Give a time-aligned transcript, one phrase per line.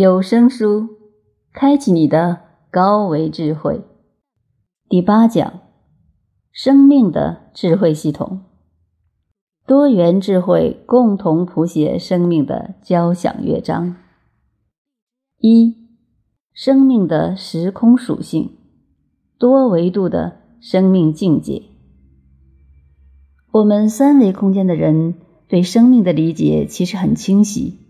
[0.00, 0.96] 有声书，
[1.52, 2.40] 开启你的
[2.70, 3.82] 高维智慧。
[4.88, 5.60] 第八讲：
[6.50, 8.40] 生命的智慧系统，
[9.66, 13.96] 多元智慧共同谱写生命的交响乐章。
[15.36, 15.76] 一、
[16.54, 18.56] 生命的时空属性，
[19.38, 21.64] 多维度的生命境界。
[23.52, 27.80] 我们三维空间的人对生命的理解其实很清晰，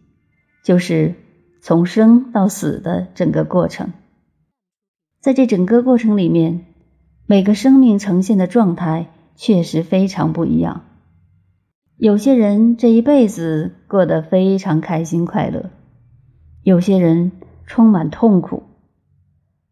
[0.65, 1.15] 就是。
[1.63, 3.93] 从生到死的整个过程，
[5.21, 6.65] 在这整个过程里面，
[7.27, 10.85] 每个生命呈现的状态确实非常不一样。
[11.97, 15.71] 有些人这一辈子过得非常开心快乐，
[16.63, 17.33] 有些人
[17.67, 18.63] 充满痛苦，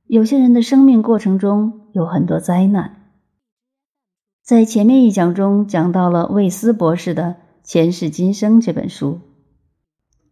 [0.06, 2.96] 有些人的生命过程中有很多灾难。
[4.44, 7.22] 在前面一讲中讲到了魏斯博士的
[7.62, 9.20] 《前世今生》这本书。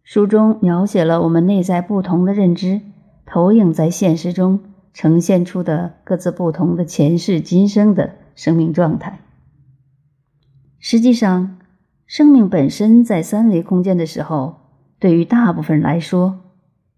[0.09, 2.79] 书中描写了我们内在不同的认知
[3.25, 4.61] 投影在现实中
[4.93, 9.19] 呈现出的各自不同的前世今生的生命状态。
[10.79, 11.59] 实际上，
[12.05, 14.61] 生命本身在三维空间的时候，
[14.97, 16.39] 对于大部分人来说，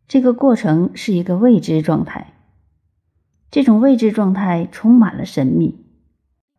[0.08, 2.34] 这个过程是一个未知状态。
[3.50, 5.84] 这种未知状态充满了神秘，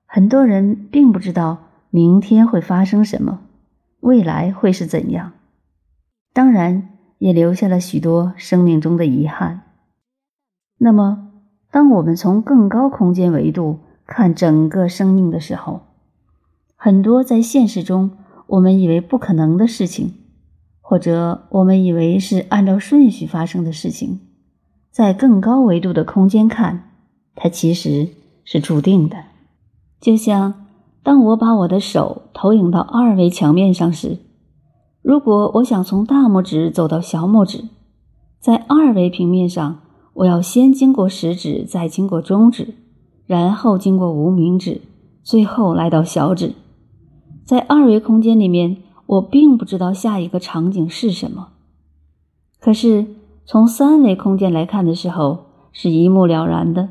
[0.04, 3.38] 很多人并不知道明天会发生什么，
[4.00, 5.34] 未来会是怎样。
[6.32, 9.62] 当然，也留下了许多生命中的遗憾。
[10.78, 11.32] 那么，
[11.72, 15.80] 当我们从更高空间维度看整个生命的时候，
[16.76, 18.12] 很多在现实中
[18.46, 20.14] 我们以为不可能的事情，
[20.80, 24.20] 或者我们以为是按照顺序发生的事情，
[24.90, 26.92] 在更高维度的空间看，
[27.34, 28.08] 它其实
[28.44, 29.16] 是注定的。
[30.00, 30.66] 就像
[31.02, 34.18] 当我把我的手投影到二维墙面上时。
[35.02, 37.64] 如果我想从大拇指走到小拇指，
[38.38, 39.80] 在二维平面上，
[40.12, 42.74] 我要先经过食指，再经过中指，
[43.26, 44.82] 然后经过无名指，
[45.22, 46.52] 最后来到小指。
[47.46, 51.48] 在二维空间里面，我并不知道下一个场景是什么。
[52.60, 53.06] 可是
[53.46, 56.90] 从三维空间来看的时候，是一目了然的，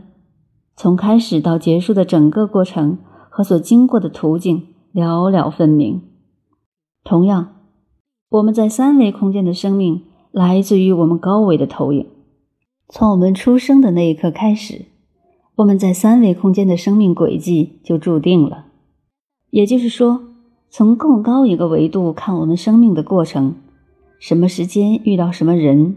[0.75, 2.97] 从开始到结束的整个过程
[3.29, 6.01] 和所经过的途径了了分明。
[7.03, 7.58] 同样。
[8.29, 12.05] 我们在三维空间的生命来自于我们高维的投影。
[12.87, 14.85] 从我们出生的那一刻开始，
[15.55, 18.67] 我们在三维空间的生命轨迹就注定了。
[19.49, 20.21] 也就是说，
[20.69, 23.55] 从更高一个维度看我们生命的过程，
[24.19, 25.95] 什么时间遇到什么人，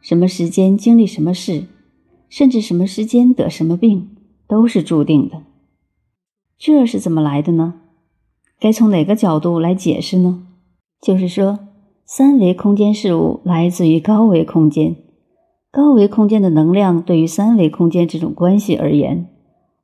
[0.00, 1.64] 什么时间经历什么事，
[2.30, 4.08] 甚至什么时间得什么病，
[4.48, 5.42] 都是注定的。
[6.56, 7.74] 这是怎么来的呢？
[8.58, 10.46] 该从哪个角度来解释呢？
[11.02, 11.58] 就是说。
[12.06, 14.94] 三维空间事物来自于高维空间，
[15.70, 19.30] 高维空间的能量对于三维空间这种关系而言，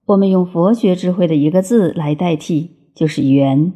[0.04, 3.72] 我们用佛学智慧的一个字来代替，就是缘。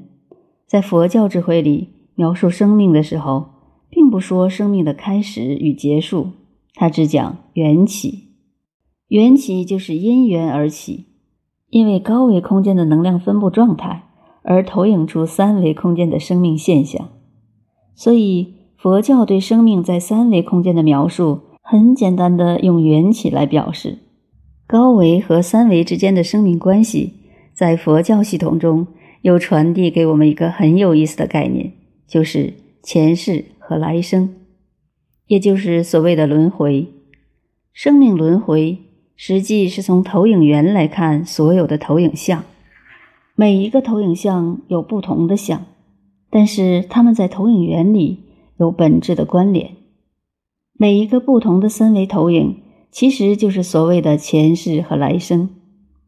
[0.66, 3.47] 在佛教智慧里描述生命的时候，
[3.88, 6.27] 并不说生命的开始与结束，
[6.75, 8.34] 它只讲缘起。
[9.09, 11.06] 缘起就是因缘而起，
[11.71, 14.03] 因为高维空间的能量分布状态
[14.43, 17.09] 而投影出三维空间的生命现象。
[17.94, 23.99] 所以，佛教对生命在三维空间的描述，很简单的用缘起来表示。
[24.66, 27.12] 高维和三维之间的生命关系，
[27.53, 28.87] 在佛教系统中
[29.22, 31.72] 又传递给我们一个很有意思的概念，
[32.06, 34.34] 就是前世和来生，
[35.27, 36.87] 也就是所谓的轮回。
[37.72, 38.78] 生命轮回，
[39.16, 42.44] 实际是从投影源来看所有的投影像，
[43.34, 45.65] 每一个投影像有不同的像。
[46.34, 48.25] 但是它们在投影原理
[48.56, 49.77] 有本质的关联。
[50.72, 52.56] 每一个不同的三维投影，
[52.91, 55.50] 其实就是所谓的前世和来生，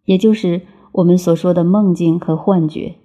[0.04, 2.96] 也就是我们所说的梦境和幻觉。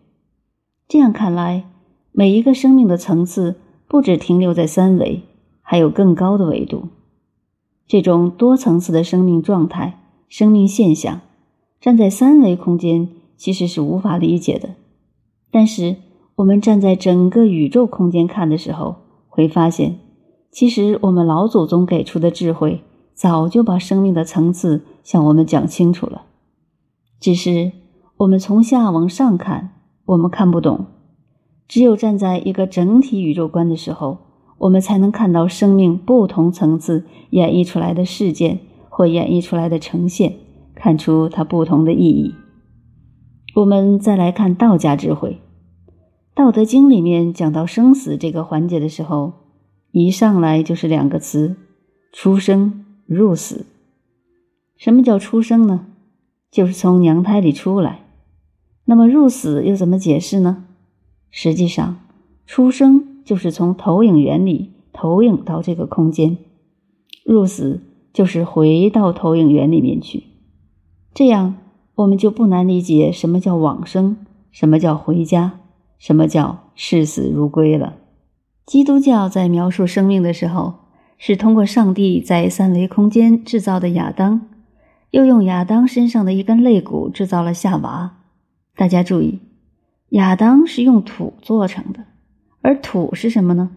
[0.87, 1.65] 这样看来，
[2.11, 3.57] 每一个生命的层次
[3.87, 5.21] 不只停留在三维，
[5.61, 6.87] 还有更高的维度。
[7.85, 11.21] 这种多层次的生命状态、生命现象，
[11.79, 14.71] 站在三维空间其实是无法理解的。
[15.51, 15.97] 但是。
[16.41, 18.95] 我们站在整个宇宙空间看的时候，
[19.29, 19.99] 会发现，
[20.51, 22.81] 其实我们老祖宗给出的智慧，
[23.13, 26.23] 早就把生命的层次向我们讲清楚了。
[27.19, 27.71] 只是
[28.17, 30.87] 我们从下往上看，我们看不懂。
[31.67, 34.17] 只有站在一个整体宇宙观的时候，
[34.57, 40.37] 我们才能看到生命不同层次演绎出来的事件或演绎出来的呈现，
[40.73, 42.33] 看出它不同的意义。
[43.57, 45.29] 我们再来看道家智慧。
[46.41, 49.33] 《道德经》里面讲到生死这个环节的时候，
[49.91, 51.55] 一上来就是两个词：
[52.11, 53.67] 出生入死。
[54.75, 55.85] 什么叫出生呢？
[56.49, 58.07] 就是从娘胎里出来。
[58.85, 60.65] 那么入死又怎么解释呢？
[61.29, 61.99] 实际上，
[62.47, 66.39] 出生就是从投影原理投影到这个空间，
[67.23, 70.23] 入死就是回到投影源里面去。
[71.13, 71.57] 这样，
[71.93, 74.17] 我们就不难理解什么叫往生，
[74.51, 75.59] 什么叫回家，
[76.01, 77.93] 什么叫视死如归了。
[78.65, 80.79] 基督教在描述生命的时候，
[81.19, 84.41] 是通过上帝在三维空间制造的亚当。
[85.11, 88.17] 又用亚当身上的一根肋骨制造了夏娃。
[88.75, 89.41] 大家注意，
[90.09, 92.05] 亚当是用土做成的，
[92.61, 93.69] 而土是什么呢？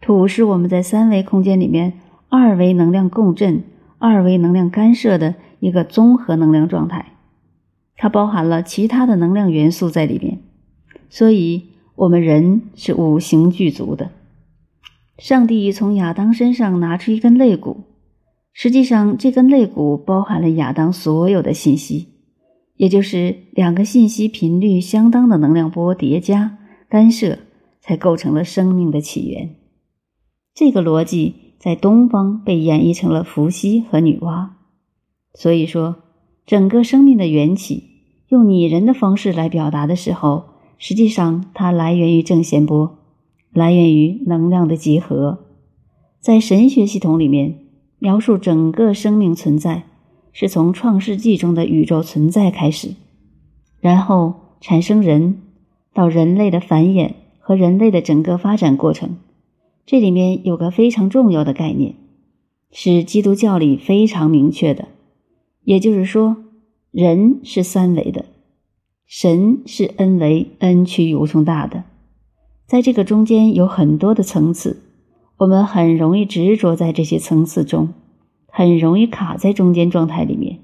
[0.00, 2.00] 土是我们在三维空间里面
[2.30, 3.62] 二维能量共振、
[3.98, 7.12] 二维能量干涉的一个综合能量状态，
[7.96, 10.31] 它包含了其他的能量元素在里面，
[11.12, 11.64] 所以
[11.94, 14.12] 我们人是五行具足的。
[15.18, 17.82] 上帝从亚当身上拿出一根肋骨。
[18.54, 22.08] 实际上，这根肋骨包含了亚当所有的信息，
[22.76, 26.56] 也就是两个信息频率相当的能量波叠加
[26.88, 27.38] 干涉，
[27.82, 29.56] 才构成了生命的起源。
[30.54, 34.48] 这个逻辑在东方被演绎成了伏羲和女娲。
[35.34, 35.96] 所以说，
[36.46, 37.84] 整个生命的缘起，
[38.28, 40.51] 用拟人的方式来表达的时候，
[40.82, 42.98] 实际上它来源于正弦波，
[43.52, 45.44] 来源于能量的集合。
[46.18, 47.60] 在神学系统里面。
[48.02, 49.84] 描述整个生命存在，
[50.32, 52.96] 是从创世纪中的宇宙存在开始，
[53.78, 55.40] 然后产生人，
[55.94, 59.18] 到人类的繁衍和人类的整个发展过程。
[59.86, 61.94] 这里面有个非常重要的概念，
[62.72, 64.88] 是基督教里非常明确的，
[65.62, 66.38] 也就是说，
[66.90, 68.24] 人是三维的，
[69.14, 71.84] 神是 n 维 n 趋于无穷大的，
[72.66, 74.84] 在这个中间有很多的层次。
[75.36, 77.90] 我们很容易执着在这些层次中，
[78.46, 80.60] 很容易卡在中间状态里面。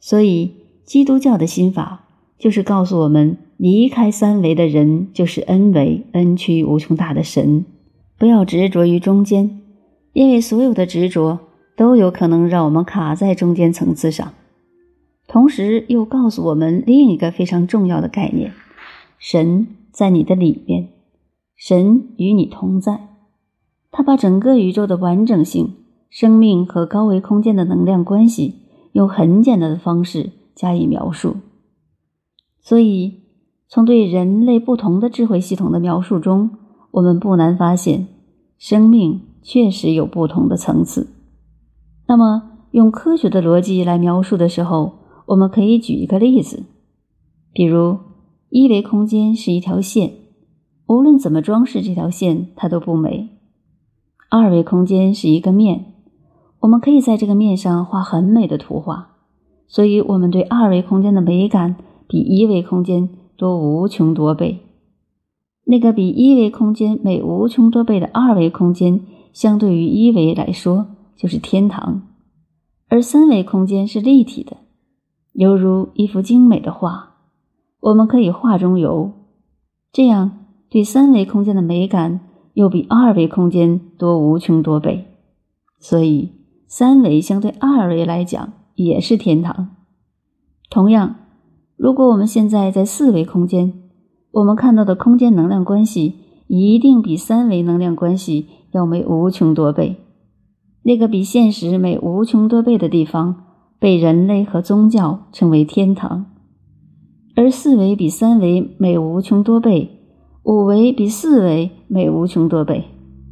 [0.00, 0.52] 所以，
[0.86, 2.06] 基督教的心法
[2.38, 7.66] 就是告诉我们：离开三维的人就是 n 维 n 趋于无穷大的神，
[8.16, 9.60] 不要执着于中间，
[10.14, 11.40] 因为所有的执着
[11.76, 14.32] 都有可能让我们卡在中间层次上。
[15.28, 18.52] 同时，又告诉我们另一个非常重要的概念：
[19.18, 20.88] 神在你的里面，
[21.56, 23.08] 神与你同在。
[23.90, 25.74] 他把整个宇宙的完整性、
[26.10, 28.54] 生命和高维空间的能量关系，
[28.92, 31.36] 用很简单的方式加以描述。
[32.60, 33.22] 所以，
[33.68, 36.50] 从对人类不同的智慧系统的描述中，
[36.92, 38.06] 我们不难发现，
[38.58, 41.08] 生命确实有不同的层次。
[42.06, 44.92] 那么，用科学的逻辑来描述的时候，
[45.26, 46.64] 我们可以举一个例子，
[47.52, 47.98] 比如
[48.48, 50.12] 一维空间是一条线，
[50.86, 53.28] 无论怎么装饰这条线，它都不美。
[54.30, 55.94] 二维空间是一个面，
[56.60, 59.16] 我们可以在这个面上画很美的图画，
[59.66, 61.76] 所以我们对二维空间的美感
[62.08, 64.60] 比一维空间多无穷多倍。
[65.64, 69.00] 那个比一维空间美无穷多倍的二维空间，
[69.32, 70.86] 相对于一维来说
[71.16, 72.02] 就是天堂，
[72.88, 74.56] 而三维空间是立体的，
[75.36, 77.14] 犹如一幅精美的画，
[77.80, 79.12] 我们可以画中游，
[79.92, 82.20] 这样对三维空间的美感。
[82.54, 85.08] 又比二维空间多无穷多倍，
[85.78, 86.32] 所以
[86.66, 89.76] 三维相对二维来讲也是天堂。
[90.70, 91.16] 同样，
[91.76, 93.74] 如果我们现在在四维空间，
[94.30, 96.14] 我们看到的空间能量关系
[96.46, 99.96] 一定比三维能量关系要美无穷多倍。
[100.82, 103.45] 那个比现实美无穷多倍的地方，
[103.86, 106.26] 被人类和宗教称为天堂，
[107.36, 110.00] 而四维比三维美无穷多倍。
[110.42, 112.86] 五维比四维美无穷多倍，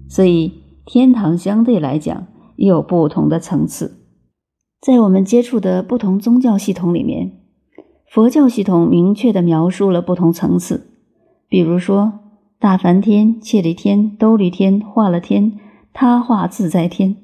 [0.09, 0.53] 所以
[0.87, 4.07] 天堂相对来讲也有不同的层次。
[4.81, 7.33] 在我们接触的不同宗教系统里面，
[8.09, 10.87] 佛教系统明确的描述了不同层次，
[11.49, 12.13] 比如说
[12.61, 15.59] 大梵天、切利天、兜率天、化了天、
[15.93, 17.17] 他化自在天；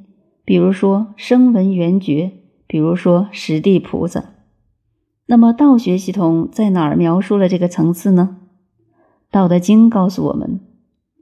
[0.45, 2.33] 比如说声闻缘觉；
[2.71, 4.27] 比如说十地菩萨。
[5.27, 8.37] 那么道学系统在哪儿描述了这个层次呢？
[9.29, 10.61] 道德经告诉我们：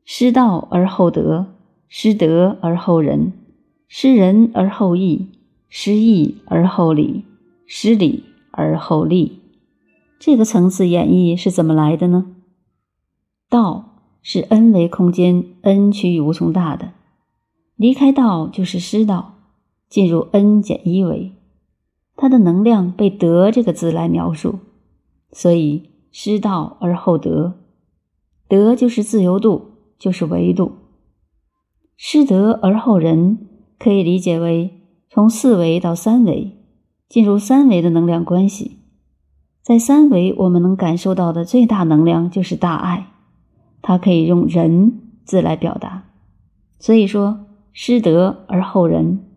[0.04, 1.54] 失道而后德，
[1.88, 3.32] 失德而后仁，
[3.88, 5.28] 失仁而后义，
[5.70, 7.24] 失义而后礼，
[7.66, 9.40] 失礼而后利。
[10.18, 12.36] 这个层次演绎是怎么来的呢？
[13.48, 16.92] 道是 n 维空间 n 趋于无穷大的，
[17.74, 19.36] 离开道就是失道，
[19.88, 21.32] 进入 n 减一维，
[22.20, 24.58] 它的能量被德这个字来描述，
[25.30, 27.54] 所以失道而后德。
[28.48, 29.70] 德就是自由度，
[30.00, 30.72] 就是维度。
[31.96, 33.46] 失德而后仁，
[33.78, 36.58] 可以理解为从四维到三维，
[37.08, 38.80] 进入三维的能量关系。
[39.62, 43.12] 在三维，我们能感受到的最大能量就是大爱，
[43.80, 46.04] 它可以用“仁”字来表达。
[46.80, 49.27] 所以说，失德而后仁，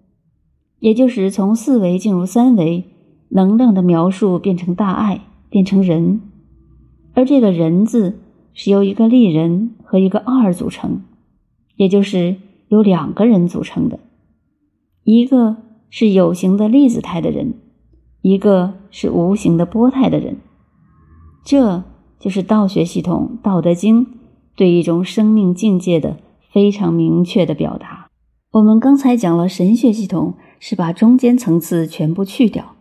[0.81, 2.83] 也就是从四维进入三维，
[3.29, 6.19] 能量的描述变成大爱，变成人。
[7.13, 8.19] 而这个“人”字
[8.53, 11.03] 是由一个立人和一个二组成，
[11.75, 12.38] 也就是
[12.69, 14.00] 由两个人组成的，
[15.03, 15.57] 一个
[15.91, 17.53] 是有形的粒子态的人。
[18.23, 20.38] 一个是无形的波态的人，
[21.43, 21.83] 这
[22.19, 24.05] 就是道学系统《道德经》
[24.55, 26.17] 对一种生命境界的
[26.51, 28.09] 非常明确的表达。
[28.51, 32.75] 我们刚才讲了神学系统是把中间层次全部去掉，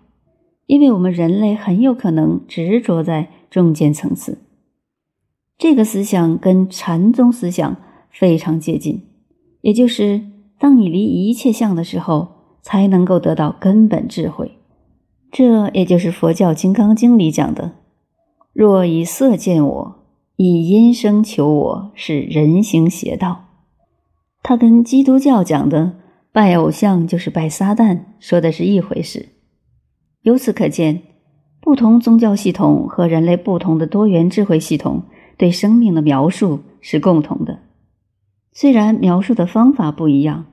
[0.67, 4.37] 因为我们人类很有可能执着在中间层次。
[5.57, 7.77] 这个思想跟禅宗思想
[8.11, 9.03] 非常接近，
[9.63, 10.21] 也就是
[10.59, 12.29] 当你离一切相的时候，
[12.61, 14.59] 才能够得到根本智慧。
[15.33, 17.73] 这也就是佛教《金刚经》里讲的
[18.53, 19.95] ：“若以色见我，
[20.37, 23.47] 以音声求我，是人行邪道。”
[24.43, 26.00] 他跟基督教讲的
[26.33, 29.29] 拜偶像就是拜撒旦说的是一回事。
[30.23, 31.03] 由此可见，
[31.61, 35.05] 不同宗教系统和人类不同的多元智慧系统
[35.37, 37.59] 对生命的描述是共同的。
[38.53, 40.47] 虽然描述的方法不一样，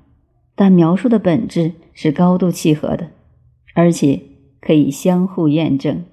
[0.56, 3.10] 但描述的本质是高度契合的，
[3.74, 4.22] 而且。
[4.60, 6.04] 可以相互验证。